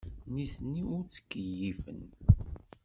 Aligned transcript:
Nitni 0.33 0.81
ur 0.95 1.03
ttkeyyifen. 1.05 1.99